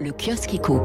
le 0.00 0.12
kiosque 0.12 0.54
éco. 0.54 0.80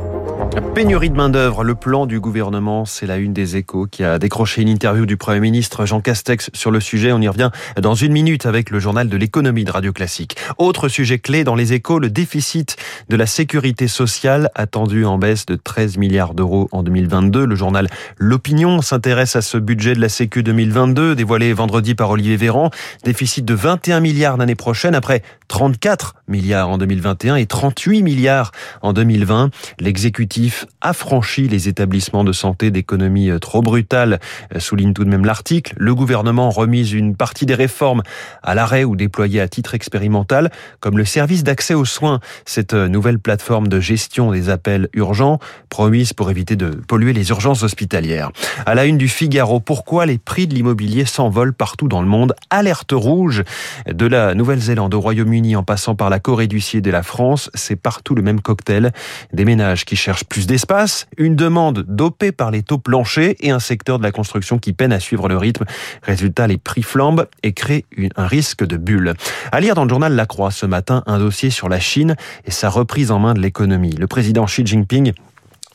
Pénurie 0.74 1.10
de 1.10 1.16
main-d'œuvre, 1.16 1.64
le 1.64 1.74
plan 1.74 2.06
du 2.06 2.20
gouvernement, 2.20 2.84
c'est 2.84 3.06
la 3.06 3.16
une 3.16 3.32
des 3.32 3.56
échos 3.56 3.88
qui 3.90 4.04
a 4.04 4.20
décroché 4.20 4.62
une 4.62 4.68
interview 4.68 5.06
du 5.06 5.16
Premier 5.16 5.40
ministre 5.40 5.86
Jean 5.86 6.02
Castex 6.02 6.50
sur 6.54 6.70
le 6.70 6.82
sujet. 6.82 7.14
On 7.14 7.22
y 7.22 7.28
revient 7.30 7.50
dans 7.82 7.96
une 7.96 8.12
minute 8.12 8.46
avec 8.46 8.70
le 8.70 8.80
journal 8.80 9.08
de 9.08 9.16
l'économie 9.16 9.64
de 9.64 9.72
Radio 9.72 9.94
Classique. 9.94 10.36
Autre 10.58 10.90
sujet 10.90 11.18
clé 11.18 11.46
dans 11.46 11.56
les 11.56 11.72
échos, 11.72 12.00
le 12.00 12.10
déficit 12.10 12.76
de 13.10 13.16
la 13.16 13.26
sécurité 13.26 13.88
sociale 13.88 14.50
attendu 14.56 15.06
en 15.06 15.18
baisse 15.18 15.46
de 15.46 15.56
13 15.56 15.98
milliards 15.98 16.34
d'euros 16.34 16.70
en 16.72 16.84
2022. 16.84 17.46
Le 17.46 17.56
journal 17.56 17.88
L'Opinion 18.18 18.82
s'intéresse 18.82 19.36
à 19.36 19.42
ce 19.42 19.58
budget 19.58 19.96
de 19.96 20.02
la 20.02 20.10
Sécu 20.10 20.44
2022 20.44 21.16
dévoilé 21.16 21.54
vendredi 21.54 21.96
par 21.96 22.10
Olivier 22.10 22.38
Véran. 22.38 22.70
Déficit 23.04 23.46
de 23.46 23.54
21 23.54 24.00
milliards 24.00 24.38
l'année 24.38 24.56
prochaine 24.56 24.96
après 24.96 25.22
34 25.48 26.16
milliards 26.28 26.70
en 26.70 26.78
2021 26.78 27.36
et 27.36 27.46
38 27.46 28.04
milliards 28.04 28.52
en 28.82 28.94
2020. 28.94 29.50
L'exécutif 29.80 30.66
a 30.82 30.94
franchi 30.94 31.48
les 31.48 31.68
établissements 31.68 32.24
de 32.24 32.32
santé 32.32 32.72
d'économie 32.72 33.30
euh, 33.30 33.40
trop 33.40 33.62
brutale, 33.62 34.20
euh, 34.54 34.60
souligne 34.60 34.94
tout 34.94 35.04
de 35.04 35.10
même 35.10 35.26
l'article. 35.26 35.74
Le 35.78 35.94
gouvernement 35.94 36.50
remise 36.50 36.94
une 36.94 37.16
partie 37.16 37.46
des 37.46 37.56
réformes 37.56 38.04
à 38.44 38.56
l'arrêt 38.56 38.84
ou 38.84 38.96
déployées 38.96 39.42
à 39.42 39.48
titre 39.48 39.76
expérimental, 39.76 40.52
comme 40.80 40.98
le 40.98 41.06
service 41.06 41.44
d'accès 41.44 41.74
aux 41.74 41.86
soins, 41.86 42.20
cette 42.46 42.74
nouvelle 42.88 43.20
plateforme 43.20 43.68
de 43.68 43.80
gestion 43.80 44.32
des 44.32 44.50
appels 44.50 44.90
urgents, 44.94 45.40
promise 45.70 46.14
pour 46.14 46.30
éviter 46.30 46.56
de 46.56 46.70
polluer 46.70 47.14
les 47.14 47.30
urgences 47.30 47.64
hospitalières. 47.64 48.32
À 48.66 48.76
la 48.76 48.86
une 48.86 48.98
du 48.98 49.08
Figaro, 49.08 49.60
pourquoi 49.60 50.06
les 50.06 50.18
prix 50.18 50.48
de 50.48 50.54
l'immobilier 50.54 51.06
s'envolent 51.06 51.54
partout 51.54 51.88
dans 51.88 52.02
le 52.02 52.08
monde? 52.08 52.34
Alerte 52.50 52.94
rouge 52.94 53.44
de 53.88 54.06
la 54.06 54.34
Nouvelle-Zélande 54.34 54.94
au 54.94 55.00
Royaume-Uni 55.00 55.56
en 55.56 55.64
passant 55.64 55.96
par 55.96 56.10
la 56.10 56.20
Corée 56.20 56.48
du 56.48 56.62
Sud 56.62 56.88
et 56.88 56.92
la 56.92 57.04
France, 57.04 57.50
c'est 57.54 57.76
partout 57.76 58.16
le 58.16 58.22
même 58.22 58.42
cocktail. 58.42 58.92
Des 59.34 59.46
ménages 59.46 59.86
qui 59.86 59.96
cherchent 59.96 60.26
plus 60.26 60.48
d'espace, 60.48 61.08
une 61.18 61.36
demande 61.36 61.86
dopée 61.88 62.32
par 62.32 62.52
les 62.52 62.64
taux 62.64 62.78
planchers 62.78 63.36
et 63.40 63.52
un 63.52 63.60
secteur 63.60 63.98
de 63.98 64.04
la 64.04 64.12
construction 64.12 64.58
qui 64.60 64.74
peine 64.74 64.94
à 64.94 65.00
suivre 65.00 65.28
le 65.28 65.38
rythme. 65.38 65.66
Résultat, 66.04 66.48
les 66.48 66.58
prix 66.58 66.84
flambent 66.84 67.28
et 67.44 67.54
créent 67.54 67.86
un 68.16 68.28
risque 68.28 68.66
de 68.66 68.78
bulle. 68.78 69.14
À 69.52 69.60
lire 69.60 69.76
dans 69.76 69.84
le 69.84 69.90
journal 69.90 70.14
La 70.14 70.26
Croix 70.26 70.52
ce 70.52 70.66
matin, 70.66 71.04
un 71.06 71.20
dossier 71.20 71.50
sur 71.50 71.70
la 71.70 71.80
Chine 71.80 72.16
et 72.46 72.52
sa 72.52 72.70
reprise 72.76 73.10
en 73.10 73.20
main 73.20 73.34
de 73.34 73.40
l'économie. 73.40 73.92
Le 73.92 74.06
président 74.06 74.46
Xi 74.46 74.66
Jinping 74.66 75.14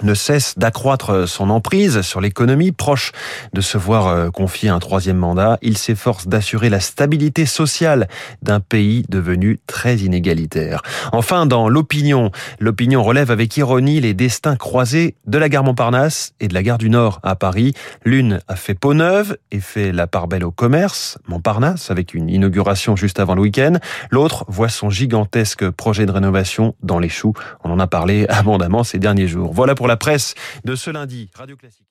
ne 0.03 0.15
cesse 0.15 0.59
d'accroître 0.59 1.29
son 1.29 1.51
emprise 1.51 2.03
sur 2.03 2.21
l'économie, 2.21 2.73
proche 2.73 3.13
de 3.53 3.61
se 3.61 3.79
voir 3.79 4.07
euh, 4.09 4.31
confier 4.31 4.69
un 4.69 4.79
troisième 4.79 5.17
mandat. 5.17 5.59
Il 5.63 5.77
s'efforce 5.79 6.29
d'assurer 6.29 6.69
la 6.69 6.81
stabilité 6.81 7.47
sociale 7.47 8.09
d'un 8.43 8.61
pays 8.61 9.05
devenu 9.09 9.61
très 9.67 9.97
inégalitaire. 9.97 10.83
Enfin, 11.13 11.47
dans 11.47 11.69
l'opinion, 11.69 12.31
l'opinion 12.59 13.03
relève 13.03 13.31
avec 13.31 13.57
ironie 13.57 14.01
les 14.01 14.15
destins 14.15 14.57
croisés 14.57 15.17
de 15.27 15.39
la 15.39 15.49
gare 15.49 15.65
Montparnasse 15.65 16.33
et 16.41 16.49
de 16.49 16.55
la 16.55 16.63
gare 16.63 16.79
du 16.79 16.91
Nord 16.91 17.21
à 17.23 17.37
Paris. 17.37 17.75
L'une 18.05 18.41
a 18.49 18.57
fait 18.57 18.75
peau 18.75 18.95
neuve 18.95 19.37
et 19.51 19.61
fait 19.61 19.93
la 19.93 20.07
part 20.07 20.29
belle 20.29 20.45
au 20.45 20.51
commerce, 20.51 21.19
Montparnasse, 21.29 21.91
avec 21.91 22.15
une 22.15 22.29
inauguration 22.29 22.97
juste 22.97 23.21
avant 23.21 23.35
le 23.35 23.43
week-end. 23.43 23.75
L'autre 24.11 24.45
voit 24.49 24.69
son 24.69 24.91
gigantesque 24.91 25.69
projet 25.71 26.07
de 26.07 26.13
rénovation 26.13 26.75
dans 26.83 26.99
les 26.99 27.09
choux. 27.09 27.35
On 27.65 27.71
en 27.71 27.79
a 27.79 27.87
parlé 27.87 28.27
abondamment 28.29 28.85
ces 28.85 28.99
derniers 28.99 29.29
jours. 29.29 29.53
Voilà 29.53 29.75
pour 29.75 29.89
la 29.91 29.97
presse 29.97 30.35
de 30.65 30.77
ce 30.77 30.91
lundi. 30.91 31.29
Radio 31.35 31.57
Classique. 31.57 31.90